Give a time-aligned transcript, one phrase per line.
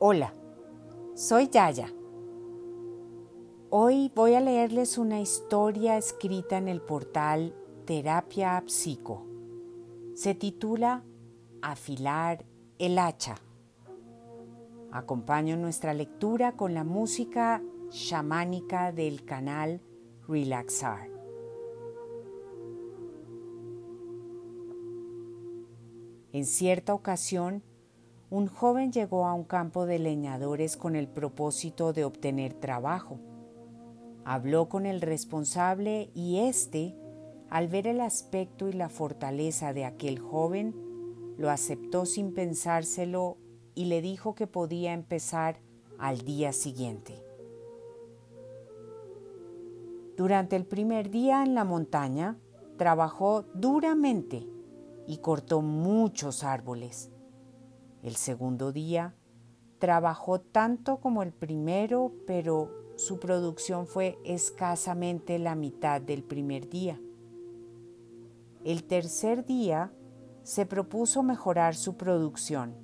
[0.00, 0.34] Hola,
[1.14, 1.88] soy Yaya.
[3.70, 7.54] Hoy voy a leerles una historia escrita en el portal
[7.84, 9.24] Terapia Psico.
[10.14, 11.04] Se titula
[11.62, 12.44] Afilar
[12.80, 13.36] el hacha.
[14.90, 19.80] Acompaño nuestra lectura con la música chamánica del canal
[20.26, 21.08] Relaxar.
[26.32, 27.62] En cierta ocasión,
[28.34, 33.20] un joven llegó a un campo de leñadores con el propósito de obtener trabajo.
[34.24, 36.96] Habló con el responsable y éste,
[37.48, 40.74] al ver el aspecto y la fortaleza de aquel joven,
[41.38, 43.36] lo aceptó sin pensárselo
[43.76, 45.60] y le dijo que podía empezar
[46.00, 47.24] al día siguiente.
[50.16, 52.36] Durante el primer día en la montaña,
[52.78, 54.44] trabajó duramente
[55.06, 57.13] y cortó muchos árboles.
[58.04, 59.14] El segundo día
[59.78, 67.00] trabajó tanto como el primero, pero su producción fue escasamente la mitad del primer día.
[68.62, 69.90] El tercer día
[70.42, 72.74] se propuso mejorar su producción.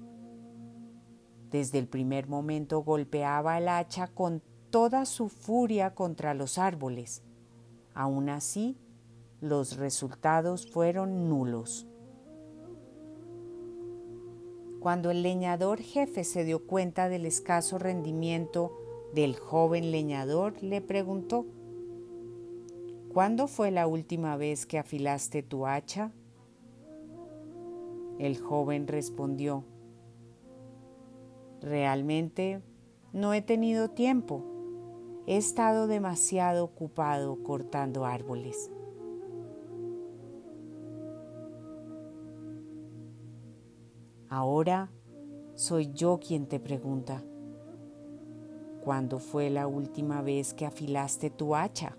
[1.50, 7.22] Desde el primer momento golpeaba el hacha con toda su furia contra los árboles.
[7.92, 8.78] Aún así,
[9.42, 11.89] los resultados fueron nulos.
[14.80, 18.72] Cuando el leñador jefe se dio cuenta del escaso rendimiento
[19.14, 21.44] del joven leñador, le preguntó,
[23.12, 26.12] ¿Cuándo fue la última vez que afilaste tu hacha?
[28.18, 29.64] El joven respondió,
[31.60, 32.62] Realmente
[33.12, 34.44] no he tenido tiempo.
[35.26, 38.70] He estado demasiado ocupado cortando árboles.
[44.32, 44.92] Ahora
[45.56, 47.24] soy yo quien te pregunta,
[48.80, 51.96] ¿cuándo fue la última vez que afilaste tu hacha?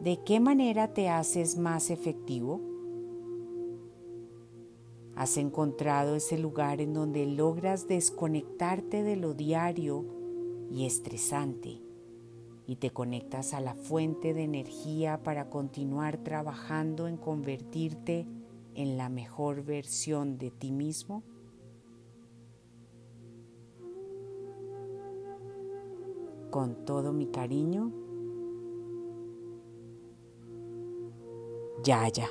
[0.00, 2.62] ¿De qué manera te haces más efectivo?
[5.16, 10.06] ¿Has encontrado ese lugar en donde logras desconectarte de lo diario
[10.70, 11.89] y estresante
[12.70, 18.28] y te conectas a la fuente de energía para continuar trabajando en convertirte
[18.76, 21.24] en la mejor versión de ti mismo?
[26.52, 27.90] Con todo mi cariño,
[31.82, 32.28] Yaya.